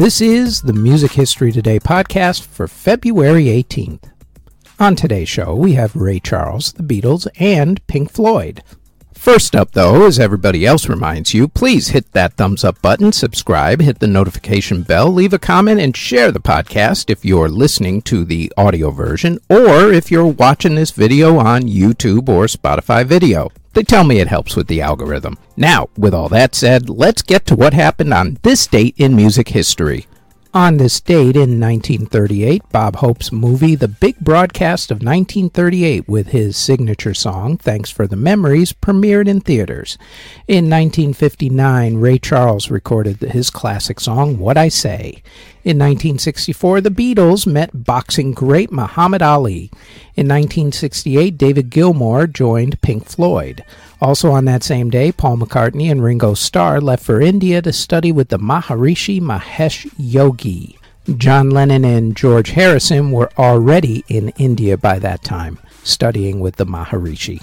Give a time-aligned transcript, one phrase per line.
[0.00, 4.10] This is the Music History Today podcast for February 18th.
[4.78, 8.62] On today's show, we have Ray Charles, the Beatles, and Pink Floyd.
[9.12, 13.82] First up, though, as everybody else reminds you, please hit that thumbs up button, subscribe,
[13.82, 18.24] hit the notification bell, leave a comment, and share the podcast if you're listening to
[18.24, 23.50] the audio version or if you're watching this video on YouTube or Spotify video.
[23.72, 25.38] They tell me it helps with the algorithm.
[25.56, 29.50] Now, with all that said, let's get to what happened on this date in music
[29.50, 30.06] history.
[30.52, 36.56] On this date in 1938, Bob Hope's movie The Big Broadcast of 1938 with his
[36.56, 39.96] signature song, Thanks for the Memories, premiered in theaters.
[40.48, 45.22] In 1959, Ray Charles recorded his classic song, What I Say.
[45.62, 49.70] In 1964, the Beatles met boxing great Muhammad Ali.
[50.16, 53.62] In 1968, David Gilmour joined Pink Floyd.
[54.00, 58.10] Also on that same day, Paul McCartney and Ringo Starr left for India to study
[58.10, 60.78] with the Maharishi Mahesh Yogi.
[61.18, 66.64] John Lennon and George Harrison were already in India by that time, studying with the
[66.64, 67.42] Maharishi.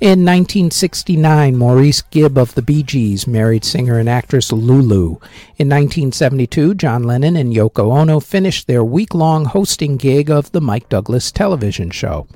[0.00, 5.16] In 1969, Maurice Gibb of the Bee Gees married singer and actress Lulu.
[5.56, 10.60] In 1972, John Lennon and Yoko Ono finished their week long hosting gig of the
[10.60, 12.28] Mike Douglas television show.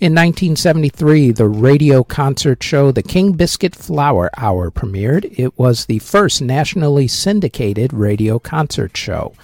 [0.00, 5.34] In 1973, the radio concert show The King Biscuit Flower Hour premiered.
[5.36, 9.34] It was the first nationally syndicated radio concert show.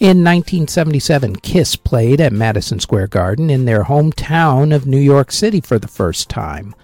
[0.00, 5.60] In 1977, Kiss played at Madison Square Garden in their hometown of New York City
[5.60, 6.74] for the first time.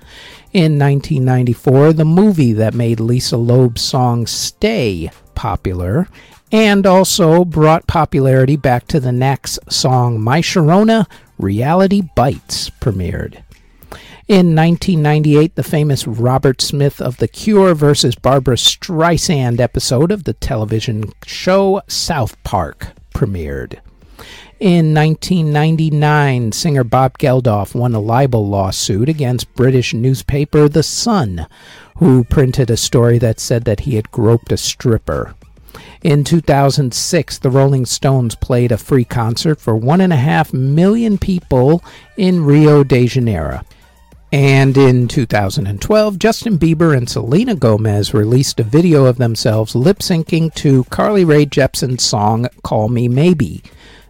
[0.53, 6.09] In 1994, the movie that made Lisa Loeb's song Stay popular
[6.53, 11.07] and also brought popularity back to the Knack's song My Sharona
[11.39, 13.43] Reality Bites premiered.
[14.29, 20.35] In 1998, the famous Robert Smith of The Cure versus Barbra Streisand episode of the
[20.35, 23.81] television show South Park premiered.
[24.61, 31.47] In 1999, singer Bob Geldof won a libel lawsuit against British newspaper The Sun,
[31.97, 35.35] who printed a story that said that he had groped a stripper.
[36.03, 41.19] In 2006, the Rolling Stones played a free concert for one and a half million
[41.19, 41.83] people
[42.17, 43.63] in Rio de Janeiro.
[44.33, 50.53] And in 2012, Justin Bieber and Selena Gomez released a video of themselves lip syncing
[50.55, 53.63] to Carly Rae Jepsen's song Call Me Maybe.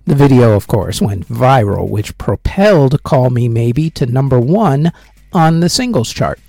[0.06, 4.90] The video, of course, went viral, which propelled Call Me Maybe to number one
[5.32, 6.40] on the singles chart.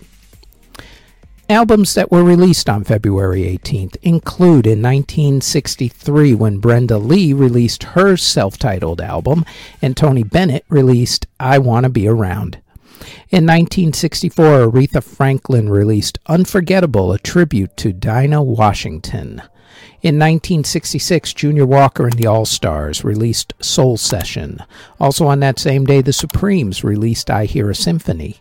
[1.49, 8.15] Albums that were released on February 18th include in 1963 when Brenda Lee released her
[8.17, 9.43] self titled album
[9.81, 12.59] and Tony Bennett released I Wanna Be Around.
[13.29, 19.41] In 1964, Aretha Franklin released Unforgettable, a tribute to Dinah Washington.
[20.01, 24.59] In 1966, Junior Walker and the All Stars released Soul Session.
[24.99, 28.37] Also on that same day, the Supremes released I Hear a Symphony.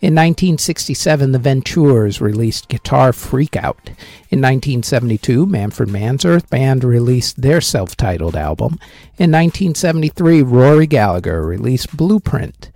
[0.00, 3.88] In 1967, the Ventures released Guitar Freakout.
[4.30, 8.78] In 1972, Manfred Mann's Earth Band released their self titled album.
[9.18, 12.70] In 1973, Rory Gallagher released Blueprint.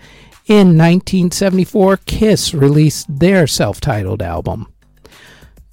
[0.47, 4.73] In 1974, Kiss released their self titled album.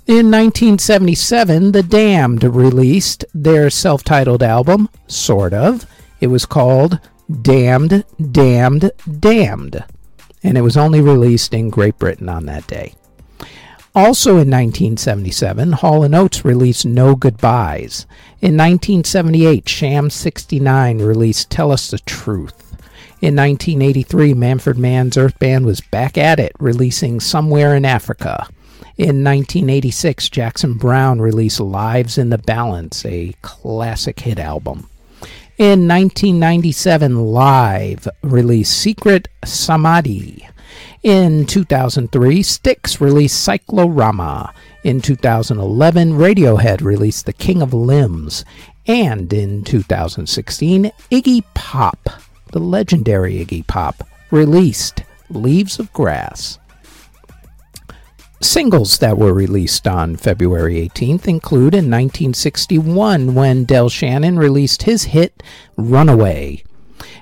[0.05, 5.85] In 1977, The Damned released their self titled album, sort of.
[6.19, 6.99] It was called
[7.41, 9.85] Damned, Damned, Damned
[10.43, 12.93] and it was only released in Great Britain on that day.
[13.95, 18.05] Also in 1977, Hall & Oates released No Goodbyes.
[18.39, 22.77] In 1978, Sham 69 released Tell Us the Truth.
[23.21, 28.47] In 1983, Manfred Mann's Earth Band was back at it, releasing Somewhere in Africa.
[28.97, 34.89] In 1986, Jackson Browne released Lives in the Balance, a classic hit album.
[35.57, 40.47] In 1997, Live released Secret Samadhi.
[41.03, 44.53] In 2003, Styx released Cyclorama.
[44.85, 48.45] In 2011, Radiohead released The King of Limbs.
[48.87, 52.09] And in 2016, Iggy Pop,
[52.51, 56.59] the legendary Iggy Pop, released Leaves of Grass.
[58.41, 65.03] Singles that were released on February 18th include in 1961 when Del Shannon released his
[65.05, 65.43] hit
[65.75, 66.63] Runaway.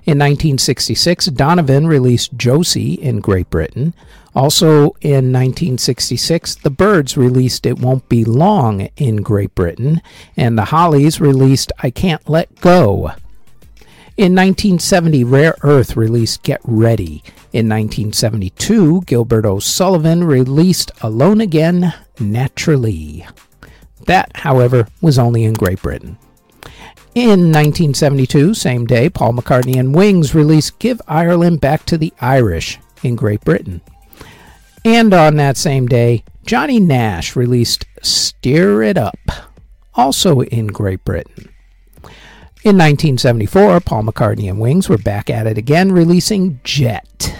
[0.05, 3.95] In 1966, Donovan released Josie in Great Britain.
[4.35, 10.01] Also in 1966, the Byrds released It Won't Be Long in Great Britain,
[10.37, 13.11] and the Hollies released I Can't Let Go.
[14.17, 17.21] In 1970, Rare Earth released Get Ready.
[17.53, 23.27] In 1972, Gilbert O'Sullivan released Alone Again Naturally.
[24.07, 26.17] That, however, was only in Great Britain.
[27.13, 32.79] In 1972, same day, Paul McCartney and Wings released Give Ireland Back to the Irish
[33.03, 33.81] in Great Britain.
[34.83, 39.19] And on that same day, Johnny Nash released Stir It Up,
[39.93, 41.49] also in Great Britain.
[42.63, 47.35] In 1974, Paul McCartney and Wings were back at it again, releasing Jet.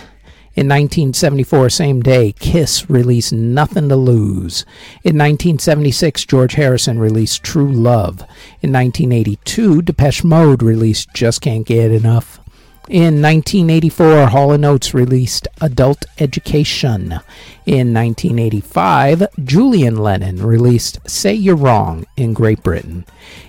[0.54, 4.64] In 1974, same day, Kiss released Nothing to Lose.
[5.04, 8.22] In 1976, George Harrison released True Love.
[8.62, 12.40] In 1982, Depeche Mode released Just Can't Get Enough.
[12.90, 17.20] In 1984, Hall & Oates released Adult Education.
[17.66, 23.06] In 1985, Julian Lennon released Say You're Wrong in Great Britain.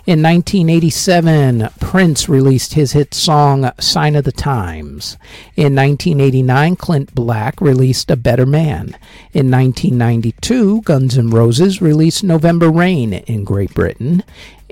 [0.07, 5.17] In 1987, Prince released his hit song Sign of the Times.
[5.55, 8.97] In 1989, Clint Black released A Better Man.
[9.33, 14.25] In 1992, Guns N' Roses released November Rain in Great Britain.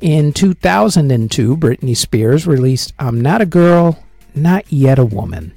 [0.02, 4.02] In 2002, Britney Spears released I'm Not a Girl,
[4.36, 5.52] not Yet a Woman.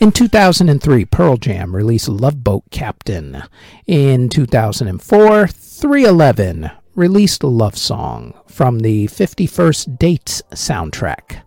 [0.00, 3.42] In 2003, Pearl Jam released Love Boat Captain.
[3.86, 11.42] In 2004, 311 released Love Song from the 51st Dates soundtrack.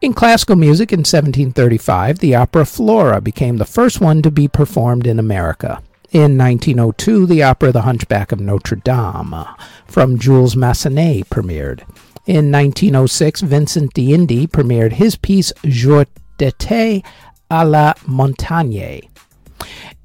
[0.00, 5.06] In classical music in 1735, the opera Flora became the first one to be performed
[5.06, 5.80] in America.
[6.10, 9.44] In 1902, the opera The Hunchback of Notre Dame
[9.86, 11.84] from Jules Massenet premiered.
[12.26, 16.06] In 1906, Vincent d'Indy premiered his piece Jour
[16.38, 17.02] d'été
[17.50, 19.02] à la montagne.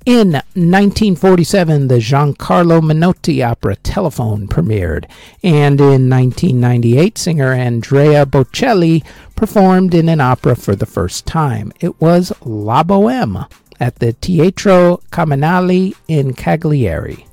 [0.08, 5.06] In 1947, the Giancarlo Menotti opera Telephone premiered,
[5.44, 9.04] and in 1998, singer Andrea Bocelli
[9.36, 11.72] performed in an opera for the first time.
[11.82, 13.48] It was La Boheme
[13.80, 17.28] at the Teatro Comunale in Cagliari.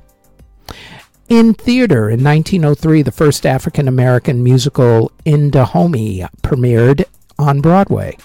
[1.27, 7.03] In theater, in 1903, the first African American musical In Dahomey premiered
[7.39, 8.15] on Broadway.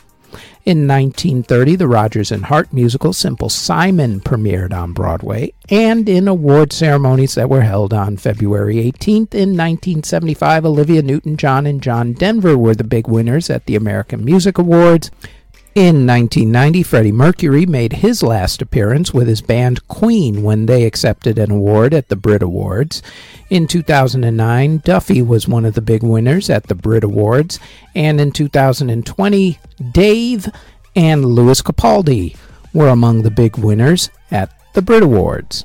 [0.66, 6.74] In 1930, the Rodgers and Hart musical Simple Simon premiered on Broadway, and in award
[6.74, 12.58] ceremonies that were held on February 18th in 1975, Olivia Newton John and John Denver
[12.58, 15.10] were the big winners at the American Music Awards.
[15.76, 21.38] In 1990, Freddie Mercury made his last appearance with his band Queen when they accepted
[21.38, 23.04] an award at the Brit Awards.
[23.50, 27.60] In 2009, Duffy was one of the big winners at the Brit Awards.
[27.94, 29.60] And in 2020,
[29.92, 30.48] Dave
[30.96, 32.36] and Lewis Capaldi
[32.74, 35.64] were among the big winners at the Brit Awards.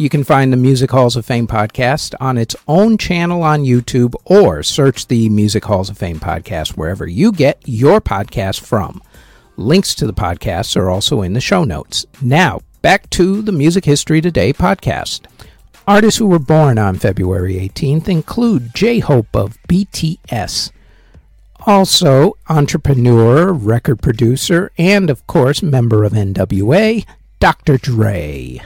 [0.00, 4.14] You can find the Music Halls of Fame podcast on its own channel on YouTube
[4.24, 9.02] or search the Music Halls of Fame podcast wherever you get your podcast from.
[9.58, 12.06] Links to the podcasts are also in the show notes.
[12.22, 15.26] Now, back to the Music History Today podcast.
[15.86, 20.70] Artists who were born on February 18th include J Hope of BTS.
[21.66, 27.04] Also, entrepreneur, record producer, and of course, member of NWA,
[27.38, 27.76] Dr.
[27.76, 28.62] Dre.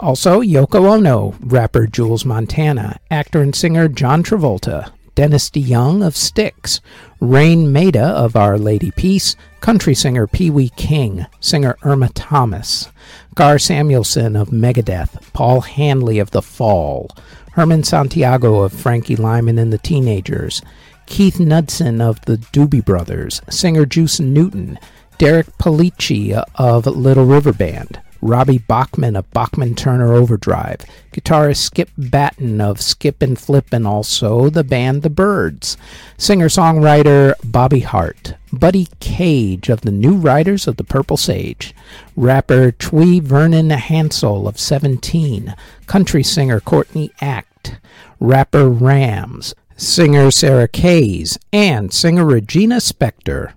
[0.00, 6.80] Also, Yoko Ono, rapper Jules Montana, actor and singer John Travolta, Dennis DeYoung of Styx,
[7.20, 12.88] Raine Maida of Our Lady Peace, country singer Pee Wee King, singer Irma Thomas,
[13.34, 17.10] Gar Samuelson of Megadeth, Paul Hanley of The Fall,
[17.54, 20.62] Herman Santiago of Frankie Lymon and the Teenagers,
[21.06, 24.78] Keith Knudsen of the Doobie Brothers, singer Juice Newton,
[25.18, 30.80] Derek Pellicci of Little River Band, Robbie Bachman of Bachman Turner Overdrive,
[31.12, 35.76] guitarist Skip Battin of Skip and Flip, and also the band The Byrds,
[36.16, 41.74] singer songwriter Bobby Hart, Buddy Cage of the New Riders of the Purple Sage,
[42.16, 45.54] rapper Twee Vernon Hansel of 17,
[45.86, 47.78] country singer Courtney Act,
[48.18, 53.52] rapper Rams, singer Sarah Kays, and singer Regina Spektor.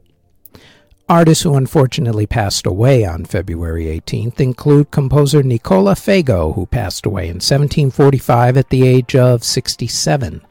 [1.11, 7.23] Artists who unfortunately passed away on February 18th include composer Nicola Fago, who passed away
[7.23, 10.41] in 1745 at the age of 67.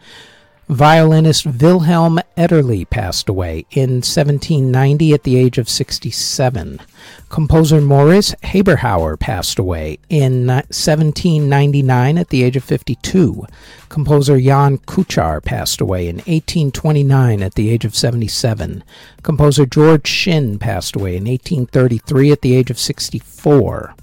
[0.70, 6.80] Violinist Wilhelm Ederle passed away in 1790 at the age of 67.
[7.28, 13.44] Composer Maurice Haberhauer passed away in 1799 at the age of 52.
[13.88, 18.84] Composer Jan Kuchar passed away in 1829 at the age of 77.
[19.24, 23.96] Composer George Shin passed away in 1833 at the age of 64.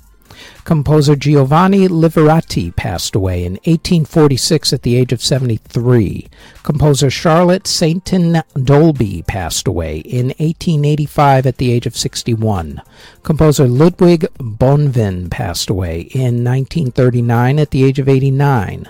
[0.64, 6.28] Composer Giovanni Liverati passed away in 1846 at the age of 73.
[6.64, 12.82] Composer Charlotte Sainton Dolby passed away in 1885 at the age of 61.
[13.24, 18.90] Composer Ludwig Bonvin passed away in 1939 at the age of 89.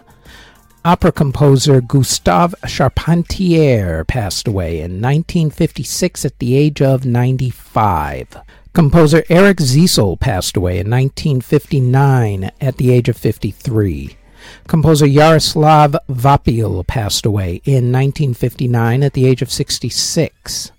[0.87, 8.37] Opera composer Gustave Charpentier passed away in 1956 at the age of 95.
[8.77, 14.15] Composer Eric Zeisl passed away in 1959 at the age of 53.
[14.67, 20.71] Composer Yaroslav Vapil passed away in 1959 at the age of 66.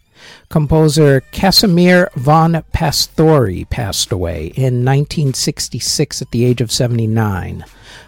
[0.48, 7.64] Composer Casimir von Pastori passed away in 1966 at the age of 79.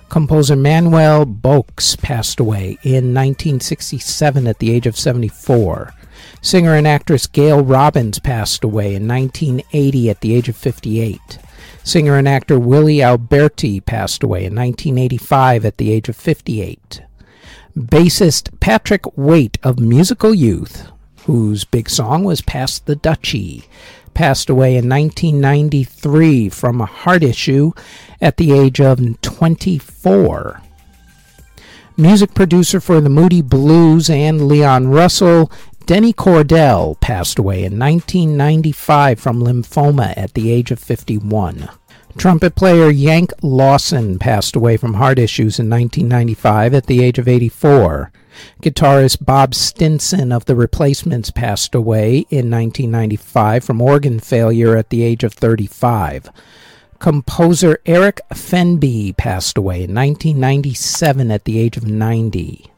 [0.09, 5.92] Composer Manuel Boix passed away in 1967 at the age of 74.
[6.43, 11.39] Singer and actress Gail Robbins passed away in 1980 at the age of 58.
[11.83, 17.03] Singer and actor Willie Alberti passed away in 1985 at the age of 58.
[17.77, 20.91] Bassist Patrick Waite of Musical Youth,
[21.27, 23.65] whose big song was Pass the Duchy,
[24.15, 27.73] passed away in 1993 from a heart issue
[28.21, 30.61] at the age of 24.
[31.97, 35.50] Music producer for the Moody Blues and Leon Russell
[35.90, 41.68] Denny Cordell passed away in 1995 from lymphoma at the age of 51.
[42.16, 47.26] Trumpet player Yank Lawson passed away from heart issues in 1995 at the age of
[47.26, 48.12] 84.
[48.62, 55.02] Guitarist Bob Stinson of The Replacements passed away in 1995 from organ failure at the
[55.02, 56.30] age of 35.
[57.00, 62.70] Composer Eric Fenby passed away in 1997 at the age of 90.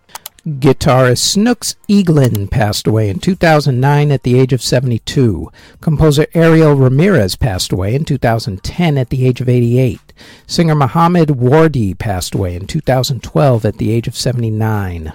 [0.45, 5.49] Guitarist Snooks Eaglin passed away in 2009 at the age of 72.
[5.81, 10.13] Composer Ariel Ramirez passed away in 2010 at the age of 88.
[10.49, 15.13] Singer Muhammad Wardi passed away in 2012 at the age of 79.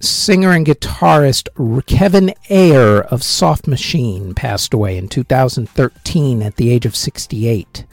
[0.00, 1.48] Singer and guitarist
[1.86, 7.84] Kevin Ayer of Soft Machine passed away in 2013 at the age of 68.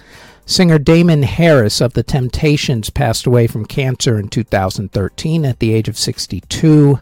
[0.51, 5.87] Singer Damon Harris of The Temptations passed away from cancer in 2013 at the age
[5.87, 6.99] of 62.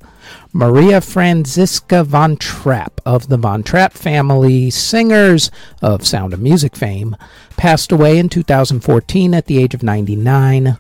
[0.54, 5.50] Maria Franziska von Trapp of the Von Trapp family, singers
[5.82, 7.18] of Sound of Music fame,
[7.58, 10.78] passed away in 2014 at the age of 99.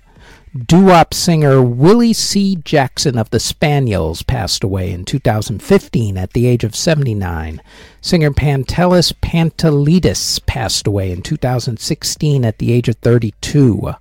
[0.57, 2.55] Doo-wop singer Willie C.
[2.55, 7.61] Jackson of the Spaniels passed away in 2015 at the age of 79.
[8.01, 13.93] Singer Pantelis Pantelidis passed away in 2016 at the age of 32.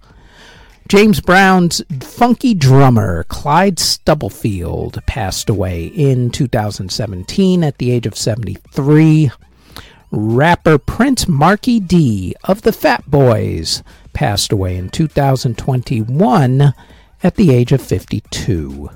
[0.88, 9.30] James Brown's funky drummer Clyde Stubblefield passed away in 2017 at the age of 73.
[10.10, 13.82] Rapper Prince Markie Dee of the Fat Boys
[14.18, 16.74] passed away in 2021
[17.22, 18.90] at the age of 52.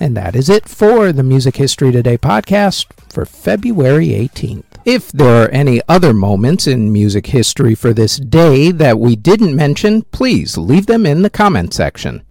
[0.00, 4.64] And that is it for the Music History Today podcast for February 18th.
[4.86, 9.54] If there are any other moments in music history for this day that we didn't
[9.54, 12.22] mention, please leave them in the comment section.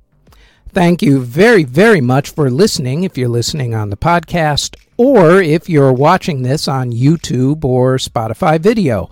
[0.69, 5.69] Thank you very, very much for listening if you're listening on the podcast or if
[5.69, 9.11] you're watching this on YouTube or Spotify video.